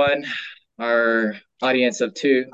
[0.00, 0.32] Hello, everyone.
[0.78, 2.46] Our audience of two.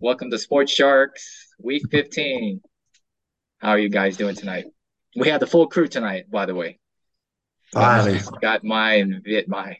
[0.00, 2.60] Welcome to Sports Sharks Week 15.
[3.58, 4.64] How are you guys doing tonight?
[5.14, 6.80] We have the full crew tonight, by the way.
[7.70, 8.18] Finally.
[8.42, 9.76] Got my and Viet my.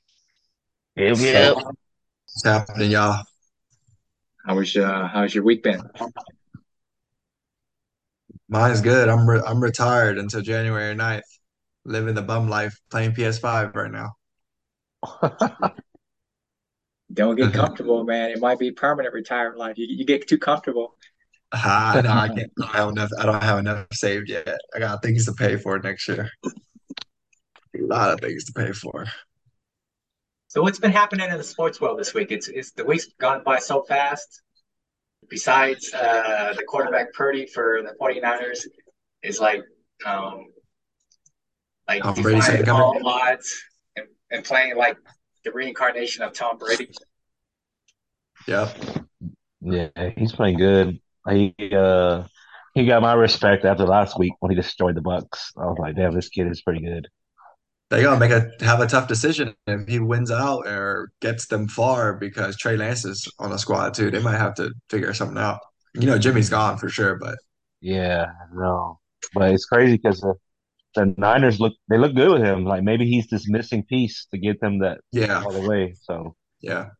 [0.94, 1.56] Yep, yep.
[1.56, 3.24] What's happening, y'all?
[4.46, 5.82] How was uh, how's your week been?
[8.48, 9.08] Mine's good.
[9.08, 11.22] I'm re I'm retired until January 9th.
[11.84, 15.72] Living the bum life, playing PS5 right now.
[17.12, 18.30] Don't get comfortable, man.
[18.30, 19.78] It might be permanent retirement life.
[19.78, 20.94] You, you get too comfortable.
[21.52, 22.52] Ah, no, I can't.
[22.72, 23.10] I don't have enough.
[23.18, 24.58] I don't have enough saved yet.
[24.74, 26.28] I got things to pay for next year.
[26.44, 29.06] A lot of things to pay for.
[30.48, 32.30] So what's been happening in the sports world this week?
[32.30, 34.42] It's it's the week's gone by so fast.
[35.28, 38.66] Besides uh, the quarterback Purdy for the 49ers
[39.22, 39.62] is like
[40.06, 40.46] um
[41.86, 43.62] like Tom Brady's all odds
[43.96, 44.96] and, and playing like
[45.44, 46.90] the reincarnation of Tom Brady.
[48.46, 48.72] Yeah.
[49.60, 51.00] Yeah, he's playing good.
[51.28, 52.24] He uh
[52.74, 55.52] he got my respect after last week when he destroyed the Bucks.
[55.56, 57.08] I was like, damn, this kid is pretty good.
[57.90, 61.68] They gotta make a have a tough decision if he wins out or gets them
[61.68, 64.10] far because Trey Lance is on the squad too.
[64.10, 65.60] They might have to figure something out.
[65.94, 67.36] You know, Jimmy's gone for sure, but
[67.80, 69.00] Yeah, no.
[69.34, 70.24] But it's crazy because
[70.94, 72.64] the, the Niners look they look good with him.
[72.64, 75.94] Like maybe he's this missing piece to get them that yeah, all the way.
[76.02, 76.90] So yeah.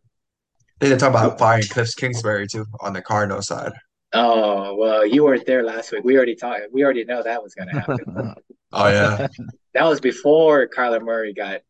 [0.81, 3.73] They did talk about firing Kliff Kingsbury too on the Cardinal side.
[4.13, 6.05] Oh well, you weren't there last week.
[6.05, 6.63] We already talked.
[6.73, 8.35] We already know that was going to happen.
[8.71, 9.29] Oh yeah,
[9.75, 11.63] that was before Kyler Murray got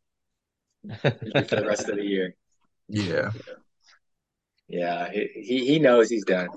[1.00, 2.34] for the rest of the year.
[2.88, 3.30] yeah.
[4.68, 6.48] Yeah, he he, he knows he's done.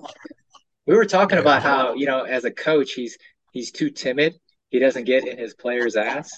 [0.88, 1.42] We were talking Yeah.
[1.44, 3.18] about how you know as a coach he's
[3.52, 4.34] he's too timid.
[4.72, 6.32] He doesn't get in his players' ass.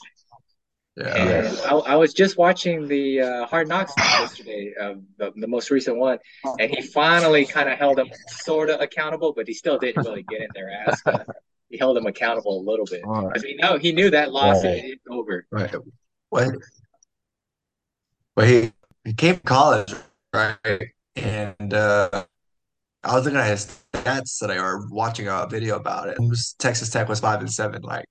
[0.97, 1.15] Yeah.
[1.15, 5.71] And I, I was just watching the uh, Hard Knocks yesterday, uh, the, the most
[5.71, 6.19] recent one,
[6.59, 10.23] and he finally kind of held them sort of accountable, but he still didn't really
[10.23, 11.01] get in their ass.
[11.03, 11.27] But
[11.69, 13.33] he held them accountable a little bit All right.
[13.33, 14.83] because he know he knew that loss Right.
[14.85, 15.47] is over.
[15.51, 15.73] Right.
[16.29, 16.55] What?
[18.35, 18.71] Well, he
[19.03, 19.93] he came to college,
[20.33, 20.57] right?
[21.15, 22.25] And uh,
[23.03, 26.17] I was looking at his stats today, or watching a video about it.
[26.19, 27.81] It was- Texas Tech was five and seven.
[27.81, 28.05] Like,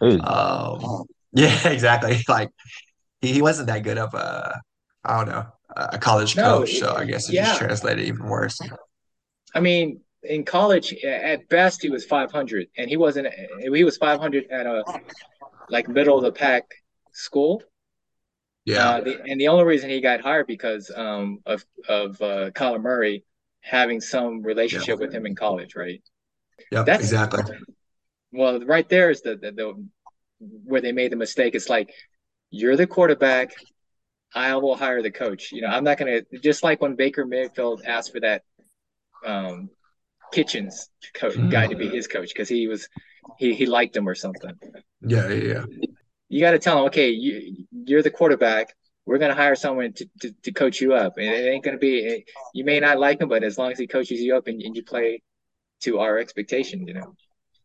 [0.00, 2.18] um, yeah, exactly.
[2.28, 2.50] Like,
[3.20, 4.60] he, he wasn't that good of a,
[5.04, 5.46] I don't know,
[5.76, 6.78] a a college No, coach.
[6.78, 7.46] So I guess it yeah.
[7.46, 8.58] just translated even worse.
[9.54, 13.28] I mean, in college, at best, he was 500, and he wasn't.
[13.60, 14.84] He was 500 at a
[15.68, 16.64] like middle of the pack
[17.12, 17.62] school.
[18.64, 18.88] Yeah.
[18.88, 22.82] Uh, the, and the only reason he got hired because um, of of uh, Kyler
[22.82, 23.24] Murray
[23.68, 26.02] having some relationship with him in college, right?
[26.70, 27.42] Yeah, That's Exactly.
[28.32, 29.86] well, right there is the, the the
[30.64, 31.54] where they made the mistake.
[31.54, 31.90] It's like
[32.50, 33.52] you're the quarterback.
[34.34, 35.52] I will hire the coach.
[35.52, 38.42] You know, I'm not gonna just like when Baker Mayfield asked for that
[39.24, 39.70] um,
[40.32, 42.88] Kitchens co- guy to be his coach because he was
[43.38, 44.52] he he liked him or something.
[45.00, 45.28] Yeah.
[45.28, 45.42] Yeah.
[45.52, 45.64] Yeah.
[46.28, 48.74] You got to tell him, okay, you you're the quarterback.
[49.06, 51.16] We're gonna hire someone to, to, to coach you up.
[51.16, 52.24] And it ain't gonna be.
[52.52, 54.74] You may not like him, but as long as he coaches you up and, and
[54.74, 55.22] you play
[55.82, 57.14] to our expectation, you know.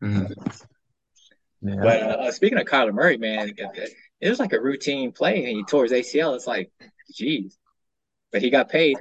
[0.03, 0.33] Mhm.
[1.61, 1.75] yeah.
[1.81, 3.53] But uh, speaking of Kyler Murray, man,
[4.19, 6.35] it was like a routine play, and he tore his ACL.
[6.35, 6.71] It's like,
[7.13, 7.57] geez,
[8.31, 8.97] but he got paid.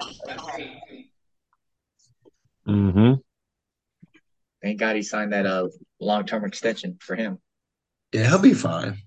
[2.67, 3.15] Mm-hmm.
[4.63, 5.69] Thank God he signed that uh
[6.01, 7.39] long term extension for him.
[8.13, 8.29] Yeah.
[8.29, 8.99] He'll be fine.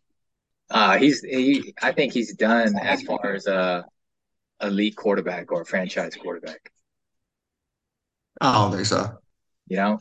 [0.73, 1.73] Uh he's he.
[1.81, 3.85] I think he's done as far as a
[4.61, 6.72] elite quarterback or a franchise quarterback.
[8.41, 9.17] I don't think so.
[9.67, 10.00] You know,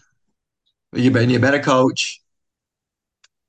[0.94, 2.20] You bet you better coach.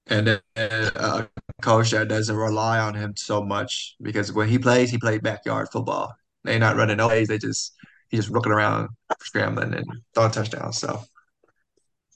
[0.07, 1.27] And uh, a
[1.61, 5.69] coach that doesn't rely on him so much because when he plays, he plays backyard
[5.71, 6.13] football.
[6.43, 7.29] They're not running no plays.
[7.29, 7.73] They just
[8.09, 8.89] he just looking around,
[9.21, 10.79] scrambling and throwing touchdowns.
[10.79, 11.01] So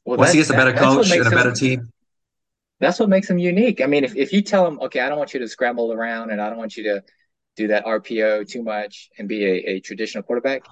[0.05, 1.55] well once he gets a better coach and a better him.
[1.55, 1.93] team,
[2.79, 3.81] That's what makes him unique.
[3.81, 6.29] I mean, if if you tell him, okay, I don't want you to scramble around,
[6.31, 7.03] and I don't want you to
[7.55, 10.63] do that RPO too much and be a, a traditional quarterback,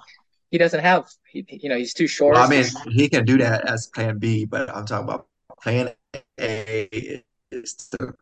[0.50, 1.08] he doesn't have.
[1.28, 2.34] He, you know, he's too short.
[2.34, 5.26] well, I mean, he can do that as plan B, but I'm talking about
[5.60, 5.92] plan
[6.40, 8.14] A is to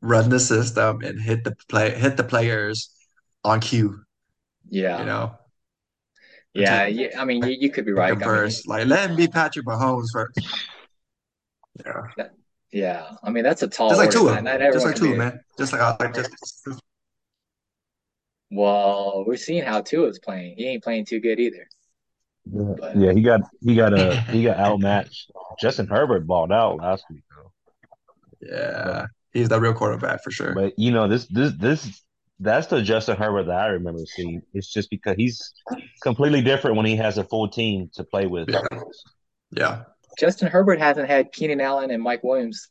[0.00, 2.90] run the system and hit the play, hit the players
[3.44, 4.00] on cue.
[4.70, 5.38] Yeah, You know,
[6.54, 7.20] yeah, yeah.
[7.20, 8.12] I mean, you, you could be right.
[8.12, 8.66] him I mean, first.
[8.66, 10.38] Like let him be Patrick Mahomes first.
[11.84, 12.02] Yeah.
[12.16, 12.32] that,
[12.72, 13.10] yeah.
[13.22, 14.18] I mean, that's a tall Just like order.
[14.18, 14.42] Tua.
[14.42, 15.16] Not, not Just like can be.
[15.16, 15.40] Man.
[15.58, 16.30] Just like I like just
[18.50, 20.56] Well, we're seeing how Tua's playing.
[20.56, 21.66] He ain't playing too good either.
[22.50, 25.30] Yeah, But yeah, he got he got uh, a he got outmatched.
[25.60, 27.52] Justin Herbert balled out last week though.
[28.40, 29.06] But yeah.
[29.32, 30.54] He's the real quarterback for sure.
[30.54, 32.02] but you know this this this
[32.40, 34.42] that's the Justin Herbert that I remember seeing.
[34.54, 35.52] It's just because he's
[36.02, 38.48] completely different when he has a full team to play with.
[38.48, 38.62] Yeah.
[39.50, 39.82] Yeah.
[40.18, 42.68] Justin Herbert hasn't had Keenan Allen and Mike Williams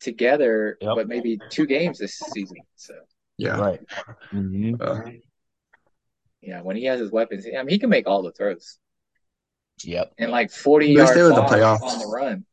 [0.00, 0.94] together, Yep.
[0.96, 2.56] but maybe two games this season.
[2.76, 2.94] So
[3.38, 3.58] Yeah.
[3.58, 3.80] Right.
[4.30, 5.02] hmm Uh,
[6.40, 8.78] yeah, when he has his weapons, I mean, he can make all the throws
[9.84, 10.14] Yep.
[10.18, 11.82] and like forty They're yards still in the playoffs.
[11.82, 12.44] on the run.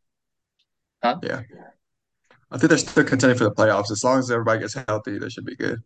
[1.04, 1.20] Huh?
[1.24, 1.42] Yeah,
[2.52, 3.92] I think they're still contending for the playoffs.
[3.92, 5.82] As long as everybody gets healthy, they should be good.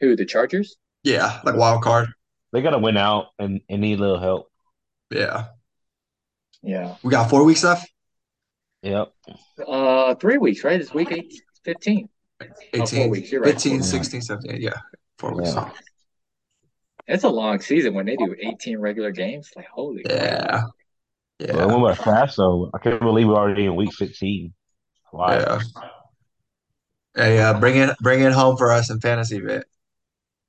[0.00, 0.76] Who the Chargers?
[1.02, 2.08] Yeah, like wild card.
[2.52, 4.50] They got to win out and, and need a little help.
[5.10, 5.48] Yeah.
[6.62, 7.90] Yeah, We got four weeks left.
[8.82, 9.12] Yep.
[9.66, 10.80] uh, three weeks, right?
[10.80, 11.32] It's week eight,
[11.64, 12.08] 15.
[12.40, 13.52] Oh, four 18, weeks, you're right.
[13.54, 13.80] 15, Yeah.
[13.82, 14.60] 16, 17.
[14.60, 14.70] Yeah.
[15.18, 15.60] Four weeks Yeah.
[15.62, 15.82] left.
[17.06, 19.50] It's a long season when they do 18 regular games.
[19.56, 20.16] Like, holy crap.
[20.18, 20.62] Yeah.
[21.54, 21.76] Well, Yeah.
[21.76, 22.70] we went fast though.
[22.74, 24.52] I can't believe we're already in week 15.
[25.12, 25.30] Wow.
[25.30, 25.60] Yeah.
[27.14, 29.66] Hey, uh, bring it bring it home for us in fantasy, bit.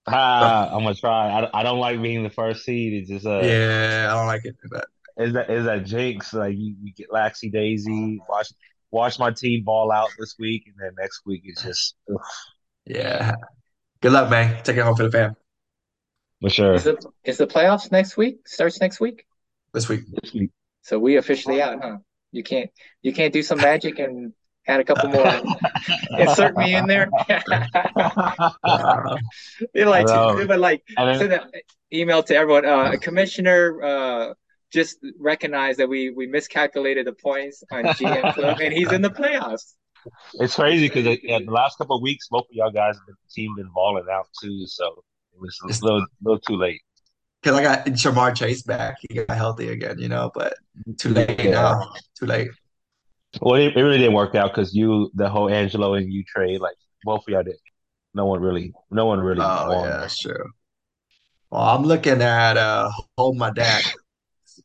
[0.06, 1.30] Ah, I'm gonna try.
[1.30, 2.94] I, I don't like being the first seed.
[2.94, 4.56] It's just uh, Yeah, I don't like it.
[4.70, 4.86] But
[5.18, 6.34] is that is that jinx?
[6.34, 8.20] Like you, you get laxy daisy.
[8.30, 8.50] Watch
[8.92, 12.22] watch my team ball out this week, and then next week it's just ugh,
[12.86, 13.36] yeah.
[14.02, 14.64] Good luck, man.
[14.64, 15.36] Take it home for the fam
[16.42, 16.74] for sure.
[16.74, 18.48] Is the the playoffs next week?
[18.48, 19.26] Starts next week?
[19.74, 20.02] this week.
[20.22, 20.52] This week.
[20.82, 21.98] So we officially out, huh?
[22.32, 22.70] You can't
[23.02, 24.34] you can't do some magic and
[24.68, 25.42] add a couple more.
[26.20, 27.10] Insert me in there.
[29.74, 30.58] They're like, I know.
[30.58, 31.52] like send an
[31.92, 32.66] email to everyone.
[32.66, 34.34] Uh, Commissioner uh,
[34.72, 39.10] just recognize that we we miscalculated the points on GM Club, and he's in the
[39.10, 39.74] playoffs.
[40.34, 43.56] it's crazy because yeah, the last couple of weeks, both of y'all guys, the team
[43.56, 44.66] been balling out too.
[44.68, 46.82] So it was a little, little too late.
[47.42, 48.98] Cause I got Ja'Marr Chase back.
[49.08, 50.56] He got healthy again, you know, but
[50.98, 51.52] too late Yeah.
[51.52, 51.94] now.
[52.20, 52.50] Too late.
[53.42, 56.60] Well, it, it really didn't work out because you, the whole Angelo and you trade,
[56.60, 57.56] like both of y'all did.
[58.14, 59.90] No one really, no one really Oh won.
[59.90, 60.52] yeah, that's true.
[61.52, 63.84] Well, I'm looking at uh hold my dad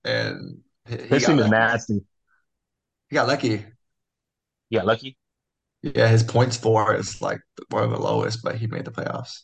[0.04, 1.50] and he, he His got is lucky.
[1.50, 2.00] nasty.
[3.08, 3.64] He got lucky.
[4.70, 5.16] Yeah, lucky.
[5.82, 9.42] Yeah, his points for is like one of the lowest, but he made the playoffs.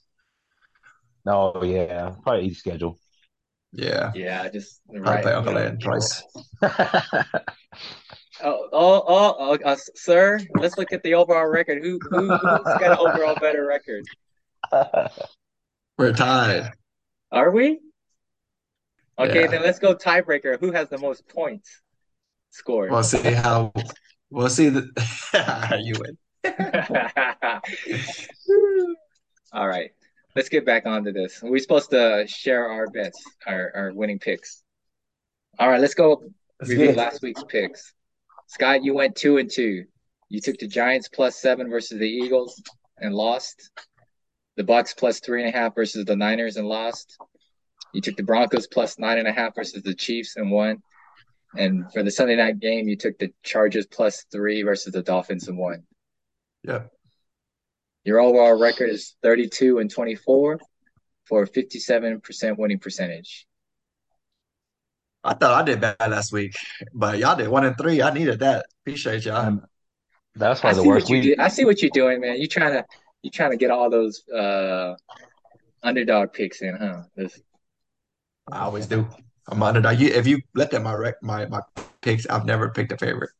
[1.26, 2.98] Oh yeah, probably easy schedule.
[3.72, 4.14] Yeah.
[4.14, 5.22] Yeah, just I'll right.
[5.22, 6.22] play Uncle Ed twice.
[8.42, 11.82] Oh, oh, oh, oh uh, sir, let's look at the overall record.
[11.82, 14.08] Who, who, who's got an overall better record?
[15.98, 16.72] We're tied.
[17.32, 17.80] Are we?
[19.20, 19.46] Okay, Yeah.
[19.48, 20.58] then let's go tiebreaker.
[20.58, 21.82] Who has the most points
[22.50, 22.90] scored?
[22.90, 23.72] We'll see how
[24.30, 24.88] we'll see the
[25.84, 26.16] you win.
[29.52, 29.90] All right,
[30.34, 31.42] let's get back onto this.
[31.42, 34.62] We're supposed to share our bets, our, our winning picks.
[35.58, 36.22] All right, let's go
[36.60, 37.92] Let's review last week's picks.
[38.46, 39.84] Scott, you went two and two.
[40.28, 42.62] You took the Giants plus seven versus the Eagles
[42.98, 43.70] and lost.
[44.56, 47.18] The Bucks plus three and a half versus the Niners and lost.
[47.92, 50.82] You took the Broncos plus nine and a half versus the Chiefs and won.
[51.56, 55.48] And for the Sunday night game, you took the Chargers plus three versus the Dolphins
[55.48, 55.82] and won.
[56.62, 56.82] Yeah.
[58.04, 60.60] Your overall record is 32 and 24
[61.24, 63.46] for a 57% winning percentage.
[65.22, 66.54] I thought I did bad last week,
[66.94, 68.00] but y'all did one and three.
[68.00, 68.66] I needed that.
[68.82, 69.36] Appreciate y'all.
[69.36, 69.66] Um,
[70.34, 71.38] that's I probably the see worst what week.
[71.38, 72.40] I see what you're doing, man.
[72.40, 72.86] You trying to
[73.22, 74.94] you trying to get all those uh
[75.82, 77.02] underdog picks in, huh?
[77.16, 77.40] This-
[78.52, 79.06] I always do.
[79.48, 79.98] I'm underdog.
[79.98, 81.60] You if you looked at my rec my my
[82.00, 83.30] picks, I've never picked a favorite.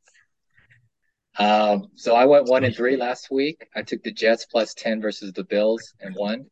[1.39, 3.69] Um, so I went one and three last week.
[3.75, 6.47] I took the Jets plus 10 versus the Bills and won.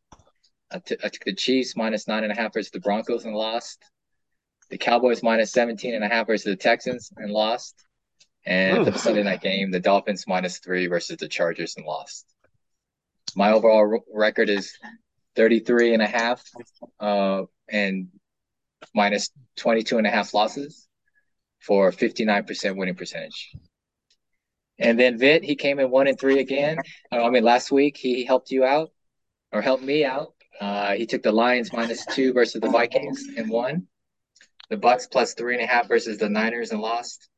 [0.71, 3.35] I took I took the Chiefs minus nine and a half versus the Broncos and
[3.35, 3.83] lost.
[4.69, 7.75] The Cowboys minus 17 and a half versus the Texans and lost.
[8.45, 9.01] And for the Oof.
[9.01, 12.25] Sunday night game, the Dolphins minus three versus the Chargers and lost.
[13.35, 14.77] My overall r- record is
[15.35, 16.43] 33 and a half,
[16.99, 18.07] uh, and
[18.93, 20.87] minus 22 and a half losses
[21.59, 23.51] for 59% winning percentage.
[24.77, 26.77] And then Vit, he came in one and three again.
[27.11, 28.91] Uh, I mean, last week he helped you out
[29.51, 30.33] or helped me out.
[30.61, 33.87] Uh, he took the Lions minus two versus the Vikings and won.
[34.69, 37.29] The Bucks plus three and a half versus the Niners and lost.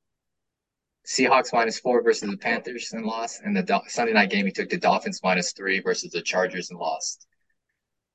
[1.07, 3.41] Seahawks minus four versus the Panthers and lost.
[3.43, 6.69] And the Dol- Sunday night game, he took the Dolphins minus three versus the Chargers
[6.69, 7.27] and lost.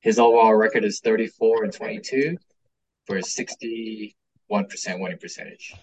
[0.00, 2.36] His overall record is 34 and 22
[3.06, 4.12] for a 61%
[4.50, 5.74] winning percentage.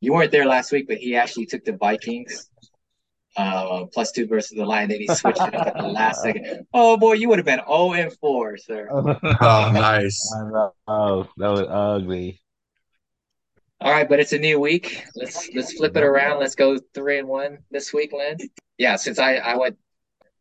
[0.00, 2.50] You weren't there last week, but he actually took the Vikings
[3.36, 4.90] uh, plus two versus the Lions.
[4.90, 6.66] Then he switched it up at the last second.
[6.74, 8.88] Oh boy, you would have been 0 and 4, sir.
[9.40, 10.34] Oh, nice.
[10.86, 12.40] Oh, that was ugly.
[13.80, 15.04] All right, but it's a new week.
[15.14, 16.40] Let's let's flip it around.
[16.40, 18.38] Let's go three and one this week, Lynn.
[18.78, 19.76] Yeah, since I I went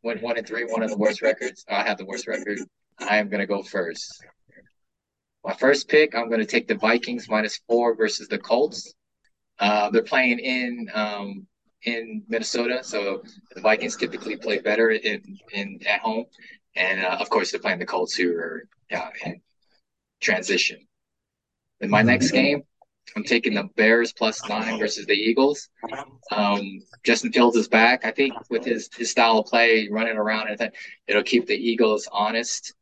[0.01, 1.65] went one and three, one of the worst records.
[1.67, 2.59] I have the worst record.
[2.99, 4.23] I am gonna go first.
[5.43, 8.93] My first pick, I'm gonna take the Vikings minus four versus the Colts.
[9.59, 11.47] Uh, they're playing in um,
[11.83, 13.23] in Minnesota, so
[13.53, 16.25] the Vikings typically play better in, in at home,
[16.75, 19.41] and uh, of course they're playing the Colts, who are yeah, in
[20.21, 20.87] transition.
[21.81, 22.63] In my next game,
[23.15, 25.69] I'm taking the Bears plus nine versus the Eagles.
[26.31, 28.05] Um, Justin Fields is back.
[28.05, 30.71] I think with his his style of play, running around, and
[31.07, 32.73] it'll keep the Eagles honest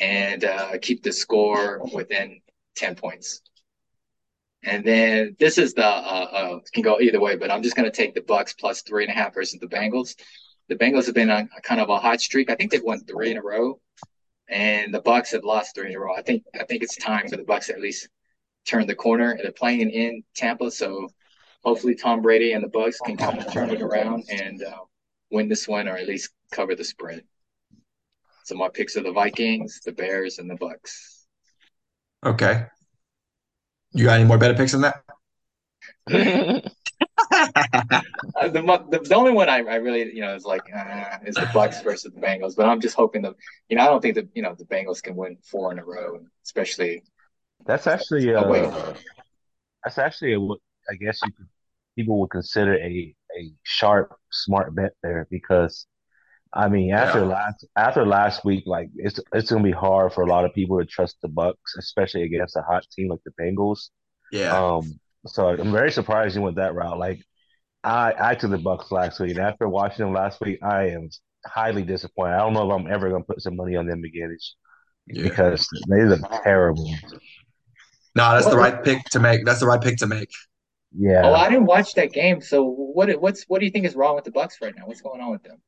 [0.00, 2.40] and uh, keep the score within
[2.74, 3.42] ten points.
[4.64, 7.90] And then this is the uh, uh, can go either way, but I'm just going
[7.90, 10.16] to take the Bucks plus three and a half versus the Bengals.
[10.68, 12.50] The Bengals have been on kind of a hot streak.
[12.50, 13.80] I think they've won three in a row,
[14.48, 16.14] and the Bucks have lost three in a row.
[16.14, 18.08] I think I think it's time for the Bucks at least
[18.66, 19.38] turn the corner.
[19.40, 21.08] They're playing in Tampa, so
[21.62, 24.84] hopefully Tom Brady and the Bucks can kind of turn it around and uh,
[25.30, 27.22] win this one, or at least cover the spread.
[28.48, 31.26] So my picks are the Vikings, the Bears, and the Bucks.
[32.24, 32.64] Okay.
[33.92, 35.04] You got any more better picks than that?
[37.30, 41.34] Uh, the, the, the only one I, I really you know is like uh, is
[41.34, 43.34] the Bucks versus the Bengals, but I'm just hoping that
[43.68, 45.84] you know I don't think that you know the Bengals can win four in a
[45.84, 47.02] row, especially.
[47.66, 48.94] That's actually uh,
[49.84, 51.48] that's actually a, I guess you could
[51.96, 55.86] people would consider a a sharp, smart bet there because
[56.52, 57.26] I mean after yeah.
[57.26, 60.78] last after last week, like it's it's gonna be hard for a lot of people
[60.78, 63.90] to trust the Bucks, especially against a hot team like the Bengals.
[64.32, 64.56] Yeah.
[64.56, 64.98] Um.
[65.26, 66.98] So I'm very surprised you went that route.
[66.98, 67.22] Like
[67.84, 71.10] I I took the Bucks last week, and after watching them last week, I am
[71.46, 72.34] highly disappointed.
[72.34, 74.36] I don't know if I'm ever gonna put some money on them again.
[75.10, 75.22] Yeah.
[75.22, 76.94] because they look terrible.
[78.14, 79.44] No, that's the right pick to make.
[79.44, 80.30] That's the right pick to make.
[80.96, 81.22] Yeah.
[81.24, 82.40] Oh, I didn't watch that game.
[82.40, 83.10] So what?
[83.20, 84.86] What's what do you think is wrong with the Bucks right now?
[84.86, 85.58] What's going on with them?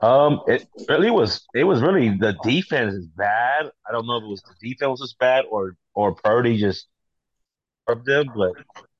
[0.00, 1.46] Um, it really was.
[1.54, 3.70] It was really the defense is bad.
[3.88, 6.86] I don't know if it was the defense was bad or or Purdy just
[7.86, 8.52] of them, but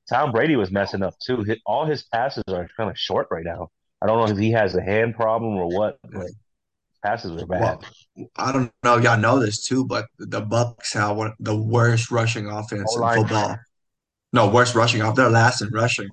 [0.09, 1.43] Tom Brady was messing up too.
[1.43, 3.69] His, all his passes are kind of short right now.
[4.01, 6.27] I don't know if he has a hand problem or what, but
[7.03, 7.59] passes are bad.
[8.15, 12.11] Well, I don't know y'all know this too, but the Bucks have one the worst
[12.11, 13.57] rushing offense in football.
[14.33, 15.15] No, worst rushing off.
[15.15, 16.09] They're last in rushing.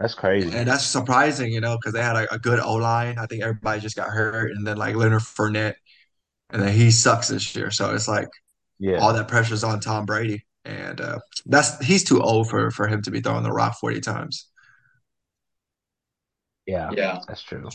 [0.00, 0.56] That's crazy.
[0.56, 3.18] And that's surprising, you know, because they had a, a good O line.
[3.18, 5.74] I think everybody just got hurt, and then like Leonard Fournette,
[6.48, 7.70] and then he sucks this year.
[7.70, 8.28] So it's like,
[8.78, 12.86] yeah, all that pressure's on Tom Brady and uh, that's he's too old for for
[12.86, 14.48] him to be throwing the rock forty times.
[16.66, 17.68] Yeah, yeah, that's true.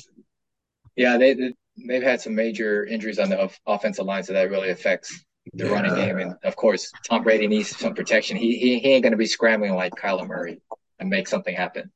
[0.95, 4.69] Yeah, they, they have had some major injuries on the offensive line, so that really
[4.69, 5.71] affects the yeah.
[5.71, 6.17] running game.
[6.19, 8.37] And of course, Tom Brady needs some protection.
[8.37, 10.61] He he, he ain't going to be scrambling like Kyler Murray
[10.99, 11.91] and make something happen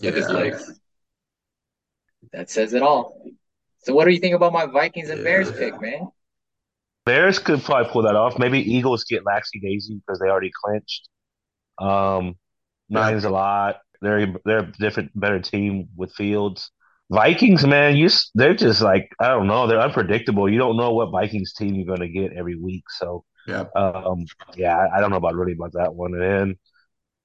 [0.00, 0.20] with yeah.
[0.20, 0.80] his legs.
[2.32, 3.22] That says it all.
[3.84, 6.08] So, what do you think about my Vikings and Bears pick, man?
[7.04, 8.38] Bears could probably pull that off.
[8.38, 11.08] Maybe Eagles get laxy daisy because they already clinched.
[11.78, 12.36] Um,
[12.88, 13.28] nine's yeah.
[13.28, 13.76] a lot.
[14.00, 16.70] They're they're a different, better team with Fields.
[17.10, 19.66] Vikings, man, you they're just like I don't know.
[19.66, 20.50] They're unpredictable.
[20.50, 22.84] You don't know what Vikings team you're going to get every week.
[22.98, 24.24] So, yeah, um,
[24.56, 26.14] yeah, I, I, don't know about really about that one.
[26.14, 26.58] And then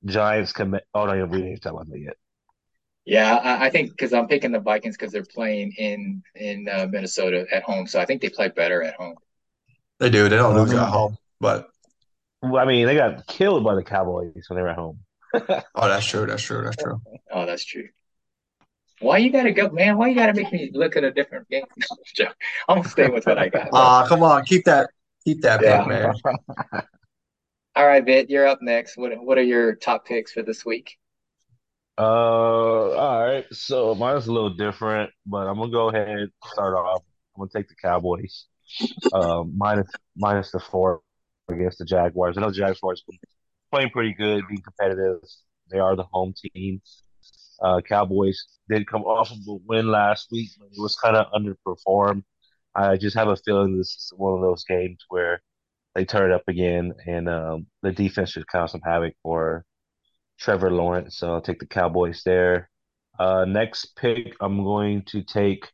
[0.05, 0.83] Giants commit.
[0.93, 2.17] Oh no, we didn't talk about that yet.
[3.09, 6.85] Yeah, I, I think because I'm picking the Vikings because they're playing in in uh,
[6.91, 9.15] Minnesota at home, so I think they play better at home.
[9.97, 10.29] They do.
[10.29, 11.69] They don't lose at home, but
[12.43, 14.99] well, I mean, they got killed by the Cowboys when they were at home.
[15.33, 16.27] oh, that's true.
[16.27, 16.63] That's true.
[16.63, 17.01] That's true.
[17.31, 17.89] Oh, that's true.
[18.99, 19.97] Why you gotta go, man?
[19.97, 21.63] Why you gotta make me look at a different game?
[22.69, 23.69] I'm gonna stay with what I got.
[23.73, 24.91] Ah, uh, come on, keep that,
[25.25, 25.79] keep that yeah.
[25.79, 26.13] pick, man.
[27.75, 28.97] All right, Bit, you're up next.
[28.97, 30.98] What What are your top picks for this week?
[31.99, 33.45] Uh, all right.
[33.51, 37.03] So mine's a little different, but I'm gonna go ahead and start off.
[37.35, 38.47] I'm gonna take the Cowboys
[39.13, 41.01] uh, minus minus the four
[41.49, 42.37] against the Jaguars.
[42.37, 43.03] I know the Jaguars
[43.71, 45.21] playing pretty good, being competitive.
[45.71, 46.81] They are the home team.
[47.61, 51.27] Uh, Cowboys did come off of a win last week, but it was kind of
[51.33, 52.23] underperformed.
[52.75, 55.41] I just have a feeling this is one of those games where
[55.95, 59.65] they turn it up again, and um, the defense should cause some havoc for
[60.39, 61.17] Trevor Lawrence.
[61.17, 62.69] So I'll take the Cowboys there.
[63.19, 65.69] Uh, next pick, I'm going to take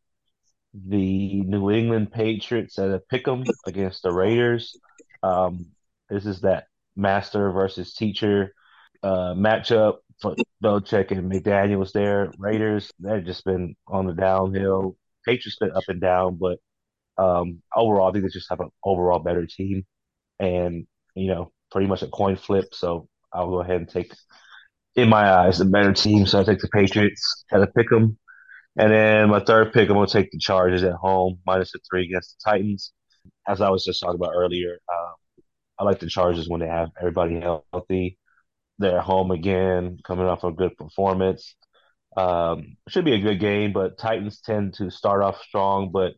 [0.73, 4.77] the New England Patriots at a pick'em against the Raiders.
[5.23, 5.67] Um,
[6.09, 8.53] this is that master versus teacher
[9.03, 9.97] uh, matchup.
[10.21, 12.31] For Belichick and McDaniels there.
[12.37, 14.95] Raiders, they've just been on the downhill.
[15.25, 16.59] Patriots been up and down, but
[17.17, 19.85] um, overall, I think they just have an overall better team.
[20.39, 22.73] And, you know, pretty much a coin flip.
[22.73, 24.13] So I'll go ahead and take,
[24.95, 26.25] in my eyes, the better team.
[26.25, 28.17] So I take the Patriots at pick them.
[28.77, 31.79] And then my third pick, I'm going to take the Chargers at home, minus the
[31.89, 32.91] three against the Titans.
[33.47, 35.13] As I was just talking about earlier, um,
[35.79, 38.17] I like the Chargers when they have everybody healthy.
[38.77, 41.55] They're home again, coming off a good performance.
[42.17, 46.13] Um, should be a good game, but Titans tend to start off strong, but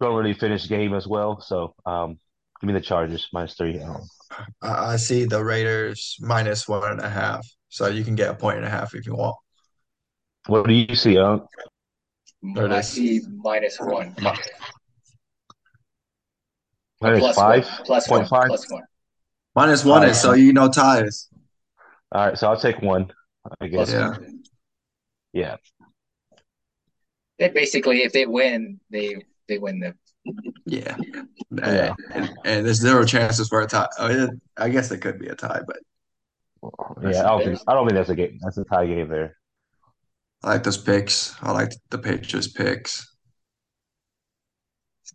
[0.00, 1.40] don't really finish game as well.
[1.40, 2.18] So um,
[2.60, 4.06] give me the Chargers minus three at home.
[4.62, 7.46] I see the Raiders minus one and a half.
[7.70, 9.36] So you can get a point and a half if you want.
[10.46, 11.44] What do you see, Unc?
[12.54, 14.14] There it I see minus one.
[17.00, 17.84] Minus Plus five one.
[17.84, 18.28] Plus point one.
[18.28, 18.48] five.
[18.48, 18.82] Plus one.
[19.54, 21.28] Minus one is so you know ties.
[22.12, 23.12] All right, so I'll take one.
[23.60, 23.90] I guess.
[23.90, 24.10] Plus Yeah.
[24.10, 24.42] one.
[25.32, 25.56] Yeah.
[27.38, 29.16] They basically, if they win, they
[29.48, 29.94] they win the.
[30.66, 30.96] Yeah.
[31.50, 31.94] Yeah.
[32.12, 33.88] And, and there's zero chances for a tie.
[33.98, 35.78] I, mean, I guess it could be a tie, but
[37.02, 38.38] Yeah, I don't think I don't think that's a game.
[38.42, 39.36] That's a tie game there.
[40.42, 41.34] I like those picks.
[41.42, 43.06] I like the Patriots picks.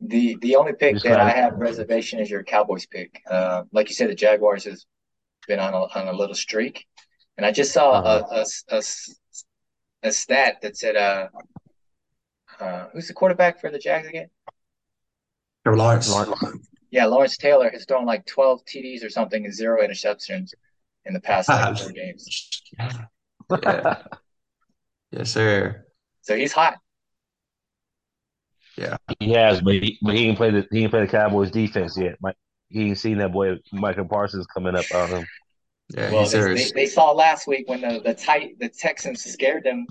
[0.01, 3.21] The the only pick that I have reservation is your Cowboys pick.
[3.29, 4.85] Uh, like you said, the Jaguars has
[5.47, 6.85] been on a, on a little streak,
[7.37, 8.23] and I just saw Uh-huh.
[8.29, 9.15] a, a, a s-
[10.03, 11.29] a stat that said, uh,
[12.59, 14.27] uh, who's the quarterback for the Jags again?
[15.65, 16.09] Lawrence.
[16.11, 16.67] Lawrence.
[16.91, 20.51] Yeah, Lawrence Taylor has thrown like 12 TDs or something and zero interceptions
[21.05, 22.49] in the past like four games.
[22.77, 23.05] Yeah.
[25.11, 25.85] Yes, sir.
[26.21, 26.77] So he's hot.
[28.77, 31.51] Yeah, he has, but he but he ain't played the he ain't played the Cowboys
[31.51, 32.17] defense yet.
[32.19, 32.35] Mike,
[32.67, 35.25] he ain't seen that boy Michael Parsons coming up on him.
[35.89, 39.63] Yeah, Well, he's they, they, saw last week when the the tight the Texans scared
[39.63, 39.85] them.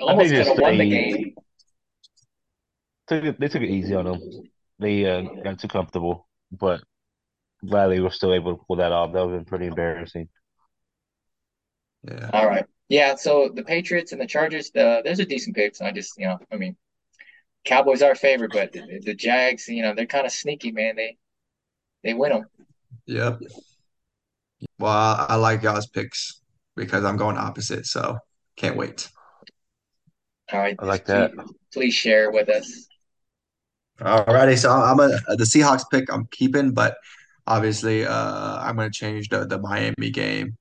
[0.00, 1.34] Almost they could have won the game.
[3.06, 4.20] Took it, they took it easy on them.
[4.78, 6.82] They uh, got too comfortable, but
[7.66, 9.12] glad they were still able to pull that off.
[9.12, 10.28] That would have been pretty embarrassing.
[12.04, 12.30] Yeah.
[12.32, 12.64] All right.
[12.88, 15.80] Yeah, so the Patriots and the Chargers, the, those are decent picks.
[15.80, 16.76] I just, you know, I mean,
[17.64, 20.96] Cowboys are favored, but the, the Jags, you know, they're kind of sneaky, man.
[20.96, 21.16] They
[22.02, 22.44] they win them.
[23.06, 23.40] Yep.
[24.78, 26.40] Well, I, I like y'all's picks
[26.76, 28.18] because I'm going opposite, so
[28.56, 29.08] can't wait.
[30.52, 30.76] All right.
[30.78, 31.32] I like that.
[31.72, 32.88] Please share with us.
[34.04, 34.56] All righty.
[34.56, 36.96] so I'm a the Seahawks pick I'm keeping, but
[37.46, 40.56] obviously uh I'm gonna change the the Miami game.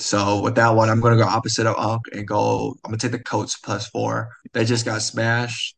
[0.00, 2.76] So with that one, I'm gonna go opposite of Unc and go.
[2.84, 4.30] I'm gonna take the Colts plus four.
[4.52, 5.76] They just got smashed,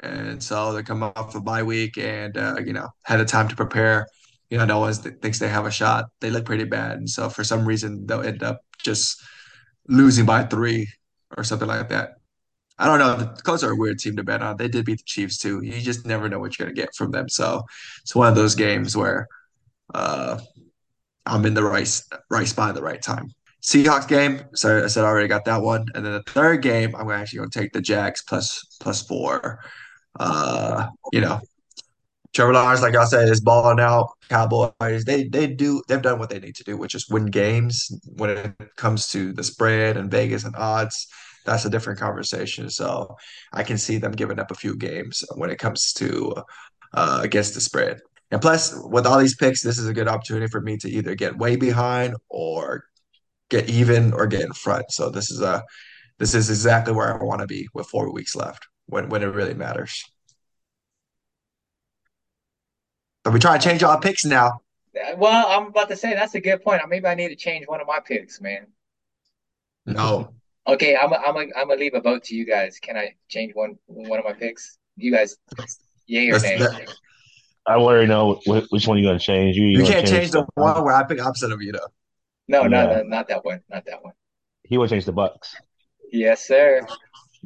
[0.00, 3.48] and so they come off a bye week and uh, you know had the time
[3.48, 4.06] to prepare.
[4.50, 6.06] You know, no one thinks they have a shot.
[6.20, 9.22] They look pretty bad, and so for some reason they'll end up just
[9.88, 10.88] losing by three
[11.36, 12.14] or something like that.
[12.78, 13.16] I don't know.
[13.16, 14.56] The Colts are a weird team to bet on.
[14.56, 15.60] They did beat the Chiefs too.
[15.62, 17.28] You just never know what you're gonna get from them.
[17.28, 17.62] So
[18.02, 19.28] it's one of those games where
[19.94, 20.38] uh,
[21.26, 23.28] I'm in the right right spot at the right time.
[23.62, 24.42] Seahawks game.
[24.54, 25.84] So I said I already got that one.
[25.94, 29.60] And then the third game, I'm actually going to take the Jags plus plus four.
[30.18, 31.40] Uh, you know,
[32.32, 34.08] Trevor Lawrence, like I said, is balling out.
[34.28, 37.90] Cowboys, they they do they've done what they need to do, which is win games.
[38.04, 41.08] When it comes to the spread and Vegas and odds,
[41.44, 42.70] that's a different conversation.
[42.70, 43.16] So
[43.52, 46.34] I can see them giving up a few games when it comes to
[46.94, 48.00] uh, against the spread.
[48.30, 51.14] And plus, with all these picks, this is a good opportunity for me to either
[51.14, 52.84] get way behind or
[53.48, 54.92] get even or get in front.
[54.92, 55.64] So this is a
[56.18, 59.26] this is exactly where I want to be with four weeks left when when it
[59.26, 60.04] really matters.
[63.24, 64.60] Are we trying to change our picks now.
[65.16, 66.82] Well, I'm about to say that's a good point.
[66.82, 68.66] I maybe I need to change one of my picks, man.
[69.86, 70.32] No.
[70.66, 72.78] Okay, I'm a, I'm a, I'm gonna leave a vote to you guys.
[72.78, 74.78] Can I change one one of my picks?
[74.96, 75.36] You guys,
[76.06, 76.58] yay or nay?
[77.66, 79.56] That- I already know which one you're gonna change.
[79.56, 81.88] You, you gonna can't change the the- one where I pick opposite of you though.
[82.48, 83.02] No, no, Yeah.
[83.06, 83.60] not that one.
[83.68, 84.12] Not that one.
[84.64, 85.54] He would change the Bucks.
[86.12, 86.86] Yes, sir.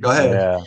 [0.00, 0.30] Go ahead.
[0.30, 0.60] Yeah,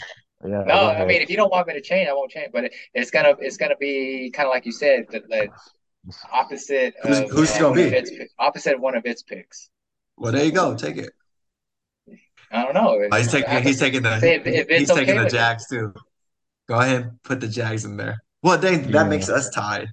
[0.48, 0.64] yeah.
[0.64, 2.52] No, I mean, if you don't want me to change, I won't change.
[2.54, 5.50] But it, it's gonna it's gonna be kind of like you said, the, the
[6.32, 7.82] opposite Who's- of who's gonna of be?
[7.84, 9.70] its opposite of one of its picks.
[10.18, 10.76] Well, there you go.
[10.76, 11.10] Take it.
[12.52, 13.08] I don't know.
[13.12, 15.40] Oh, he's taking he's taking the If- if it's he's taking the with you.
[15.40, 15.94] Jags too.
[16.68, 18.20] Go ahead, put the Jags in there.
[18.44, 18.88] Well, they, Yeah.
[18.92, 19.88] that makes us tied.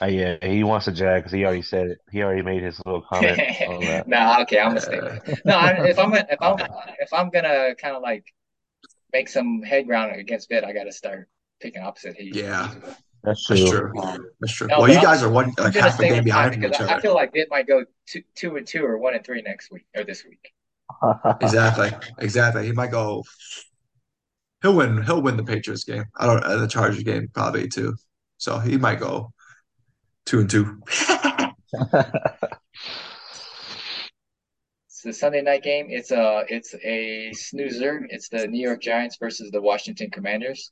[0.00, 1.98] Uh, yeah, he wants a Jag because he already said it.
[2.10, 4.08] He already made his little comment on that.
[4.08, 5.20] no, okay, I'm gonna.
[5.26, 6.58] Uh, No, I, if I'm gonna- if I'm
[7.00, 8.24] if I'm gonna kind of like
[9.12, 11.28] make some head ground against Bit, I got to start
[11.60, 12.16] picking opposite.
[12.16, 12.72] He, Yeah.
[13.24, 13.56] That's true.
[13.56, 13.92] That's true.
[14.40, 14.66] That's true.
[14.66, 16.80] No, well, you I'm- guys are one I'm like half a game behind each because
[16.88, 19.42] I, I feel like Vid might go two two and two or one and three
[19.42, 20.52] next week or this week.
[21.40, 21.90] Exactly.
[22.18, 22.66] Exactly.
[22.66, 23.22] He might go.
[24.62, 25.02] He'll win.
[25.02, 26.04] He'll win the Patriots game.
[26.16, 26.42] I don't.
[26.42, 27.96] Uh, the Chargers game probably too.
[28.38, 29.32] So he might go
[30.24, 30.80] two and two.
[35.04, 35.86] It's the Sunday night game.
[35.90, 38.06] It's a it's a snoozer.
[38.08, 40.70] It's the New York Giants versus the Washington Commanders.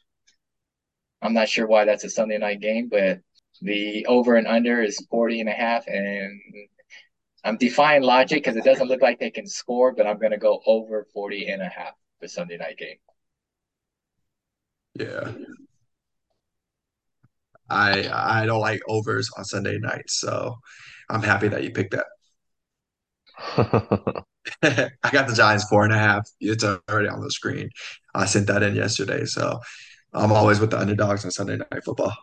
[1.20, 3.18] I'm not sure why that's a Sunday night game, but
[3.61, 6.40] the over and under is 40 and a half and
[7.44, 10.38] I'm defying logic because it doesn't look like they can score, but I'm going to
[10.38, 12.98] go over 40 and a half for Sunday night game.
[14.94, 15.33] Yeah.
[17.68, 18.09] I
[18.42, 20.57] I don't like overs on Sunday nights, so
[21.09, 22.07] I'm happy that you picked that.
[24.62, 26.29] I got the Giants four and a half.
[26.40, 27.68] It's already on the screen.
[28.14, 29.61] I sent that in yesterday, so
[30.12, 32.14] I'm always with the underdogs on Sunday night football.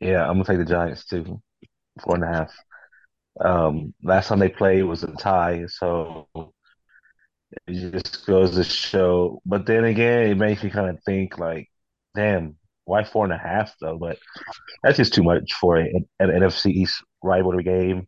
[0.00, 1.40] Yeah, I'm gonna take the Giants too.
[2.02, 2.52] Four and a half.
[3.40, 6.28] Um, last time they played was a tie, so
[7.66, 9.40] it just goes to show.
[9.46, 11.68] But then again, it makes me kind of think like,
[12.14, 13.98] damn, why four and a half though?
[13.98, 14.18] But
[14.82, 15.84] that's just too much for a,
[16.20, 18.06] an NFC East rivalry game.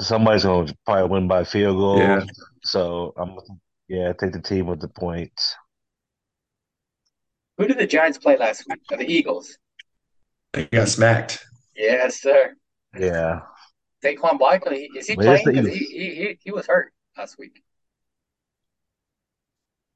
[0.00, 1.98] Somebody's gonna probably win by field goal.
[1.98, 2.24] Yeah.
[2.64, 3.36] So I'm
[3.88, 5.54] yeah, take the team with the points.
[7.58, 8.80] Who did the Giants play last week?
[8.92, 9.56] Oh, the Eagles.
[10.52, 11.44] They got smacked.
[11.74, 12.54] Yes, sir.
[12.98, 13.40] Yeah.
[14.04, 15.62] Saquon Barkley, is he Where's playing?
[15.62, 17.62] the 'Cause he, he he he was hurt last week.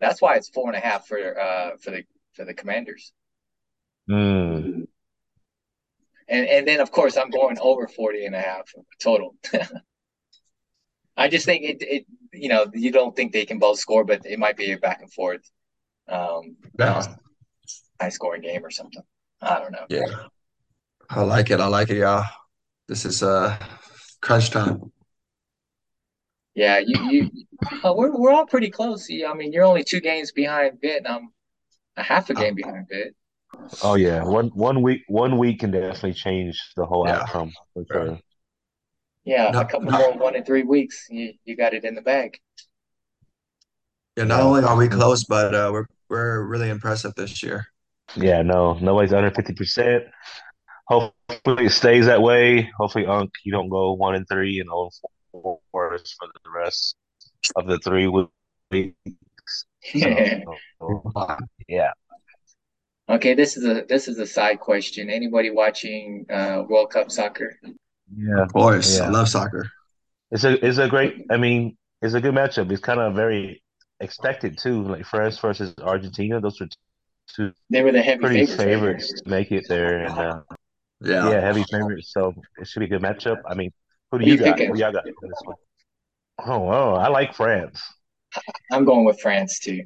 [0.00, 3.12] That's why it's four and a half for uh for the for the Commanders.
[4.08, 4.86] Mm,
[6.28, 9.34] And and then of course I'm going over 40 and a half total.
[11.16, 14.24] I just think it it you know, you don't think they can both score, but
[14.24, 15.42] it might be a back and forth
[16.08, 17.02] um Yeah.
[18.00, 19.02] high scoring game or something.
[19.42, 19.86] I don't know.
[19.88, 20.26] Yeah.
[21.10, 21.60] I like it.
[21.60, 22.24] I like it, y'all.
[22.88, 23.56] This is uh
[24.22, 24.92] crunch time.
[26.54, 27.30] Yeah, you you
[27.84, 29.08] uh, we're we're all pretty close.
[29.10, 31.32] I mean, you're only two games behind Bit, and I'm
[31.96, 33.14] a half a game behind Bit.
[33.82, 34.22] oh yeah.
[34.24, 37.20] One one week one week can definitely change the whole Yeah.
[37.20, 38.18] outcome for sure.
[39.24, 42.02] Yeah, a couple not, more one in three weeks, you you got it in the
[42.02, 42.38] bag.
[44.16, 47.66] yeah, not only are we close, but uh we're we're really impressive this year.
[48.16, 50.04] Yeah, no, nobody's under fifty percent.
[50.88, 52.70] Hopefully it stays that way.
[52.78, 54.68] Hopefully, Unc, you don't go one and three and
[55.32, 56.96] four for the rest
[57.56, 58.30] of the three weeks.
[59.94, 61.02] So
[61.68, 61.92] yeah,
[63.08, 65.10] Okay, this is a this is a side question.
[65.10, 67.58] Anybody watching uh World Cup soccer?
[68.16, 69.66] yeah, Of course, I love soccer.
[70.30, 71.26] It's a it's a great.
[71.30, 72.70] I mean, it's a good matchup.
[72.70, 73.62] It's kind of very
[74.00, 74.82] expected too.
[74.84, 76.40] Like France versus Argentina.
[76.40, 76.68] Those are
[77.34, 80.42] two They were the heavy pretty favorites favorites to make it there, and uh,
[81.00, 81.30] Yeah.
[81.30, 82.12] yeah, heavy favorites.
[82.12, 83.38] So it should be a good matchup.
[83.48, 83.72] I mean,
[84.10, 84.56] who do you you got?
[84.56, 84.72] picking?
[84.72, 85.56] Who y'all got this one?
[86.46, 87.82] Oh, oh, I like France.
[88.72, 89.82] I'm going with France too.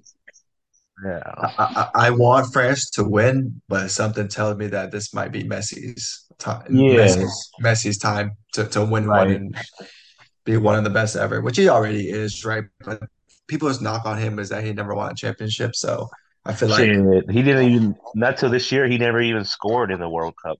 [1.05, 1.23] Yeah.
[1.27, 5.43] I, I, I want France to win, but something tells me that this might be
[5.43, 9.57] Messi's time, Yeah, Messi's Messi's time to, to win one and
[10.45, 12.65] be one of the best ever, which he already is, right?
[12.85, 13.03] But
[13.49, 15.75] people's knock on him is that he never won a championship.
[15.75, 16.09] So
[16.45, 18.87] I feel like, Shit, he didn't even not till this year.
[18.87, 20.59] He never even scored in the World Cup.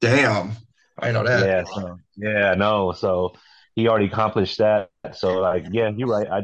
[0.00, 0.52] damn,
[0.98, 1.50] I know that.
[1.50, 3.34] Yeah, so yeah, no, so
[3.74, 4.90] he already accomplished that.
[5.14, 6.28] So like, yeah, you're right.
[6.30, 6.42] I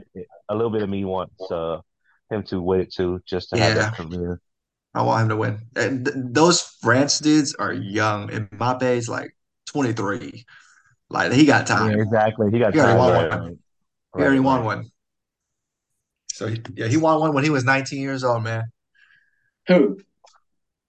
[0.49, 1.81] a little bit of me wants uh
[2.31, 4.41] him to win it too, just to have that premiere.
[4.95, 5.59] I want him to win.
[5.77, 8.31] And th those France dudes are young.
[8.33, 9.37] And Mbappe's like
[9.67, 10.45] 23.
[11.11, 12.01] Like he got Yeah, time.
[12.01, 12.51] exactly.
[12.53, 12.97] He got He already time.
[12.97, 13.31] won Right, one.
[13.33, 13.57] right,
[14.17, 14.91] He already right, won one.
[16.33, 18.65] So he, yeah, he won one when he was 19 years old, man.
[19.69, 19.97] Who?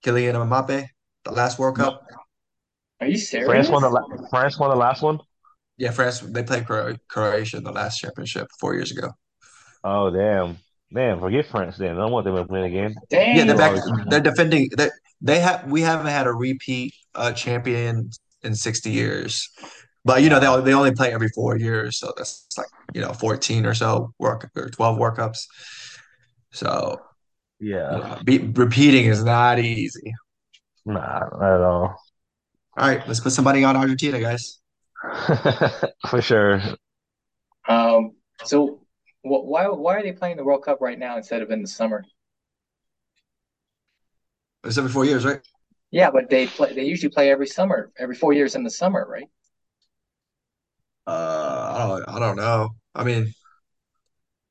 [0.04, 0.88] Kylian Mbappe,
[1.24, 2.06] the last World No, Cup.
[3.02, 3.90] Are you France won the serious?
[3.90, 5.20] la France won the last one.
[5.76, 9.10] Yeah, France, they played Cro Croatia in the last championship four years ago.
[9.84, 10.58] Oh damn,
[10.90, 11.92] man, forget France then.
[11.96, 13.02] I don't want them to win again.
[13.30, 13.74] Yeah, they're back.
[13.74, 13.84] Damn.
[13.84, 14.70] always They're defending.
[14.76, 15.70] They they have.
[15.70, 18.10] We haven't had a repeat uh, champion
[18.42, 19.48] in 60 years.
[20.04, 23.00] But you know they only, they only play every four years, so that's like you
[23.00, 25.46] know 14 or so work or 12 World Cups.
[26.52, 27.00] So
[27.88, 30.14] you Yeah, know, be, repeating is not easy.
[30.84, 32.01] nah, not at all.
[32.76, 34.58] All right, let's put somebody on Argentina, guys.
[36.08, 36.60] For sure.
[37.68, 38.80] Um, so
[39.22, 41.68] wh why why are they playing the World Cup right now instead of in the
[41.68, 42.04] summer?
[44.64, 45.40] It's every four years, right?
[45.90, 49.06] Yeah, but they play they usually play every summer, every four years in the summer,
[49.08, 49.28] right?
[51.06, 52.70] Uh, I don't, I don't know.
[52.94, 53.32] I mean,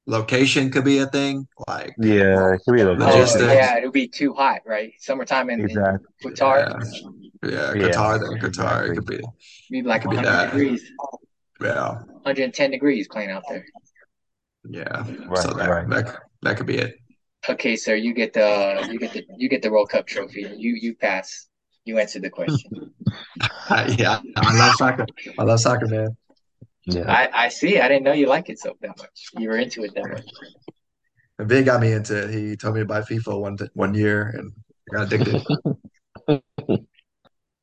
[0.05, 3.41] location could be a thing, like Yeah, it could be Oh, location.
[3.41, 3.51] logistics.
[3.53, 4.93] yeah, it would be too hot, right?
[4.99, 6.07] Summertime in, in Exactly.
[6.23, 8.89] Qatar, Yeah, yeah, Yeah, Qatar then Qatar.
[8.89, 9.25] It could be, it
[9.69, 10.51] be like could be 100 that.
[10.51, 10.91] degrees,
[11.61, 11.89] Yeah,
[12.23, 13.65] 110 degrees playing out there.
[14.69, 15.03] yeah.
[15.05, 15.89] So Right, that right.
[15.89, 16.95] that that could be it.
[17.49, 20.47] Okay, sir, you get the you get the you get the World Cup trophy.
[20.57, 21.47] You you pass.
[21.85, 22.93] You answered the question.
[23.97, 25.07] yeah, I love soccer.
[25.39, 26.15] I love soccer, man.
[26.85, 27.11] Yeah.
[27.11, 27.79] I I see.
[27.79, 29.29] I didn't know you like it so that much.
[29.39, 30.27] You were into it that much.
[31.39, 32.29] And Big got me into it.
[32.29, 34.51] He told me to buy FIFA one one year, and
[34.91, 35.41] I got addicted.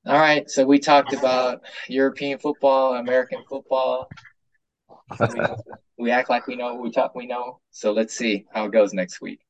[0.09, 4.09] All right, so we talked about European football, American football.
[5.21, 5.41] We,
[5.99, 7.61] we act like we know what we talk we know.
[7.73, 9.41] So let's see how it goes next week.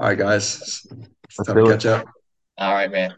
[0.00, 0.86] All right, guys,
[1.24, 2.06] it's time to catch up.
[2.56, 3.14] All right, man.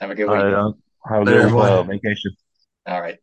[0.00, 0.44] Have a good All week.
[0.44, 0.54] right.
[0.54, 0.72] uh,
[1.10, 2.32] have a Later, good uh, vacation.
[2.86, 3.18] All right.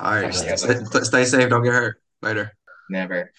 [0.00, 0.56] All right, Yeah.
[0.56, 1.50] stay, stay safe.
[1.50, 2.00] Don't get hurt.
[2.22, 2.52] Later.
[2.88, 3.30] Never.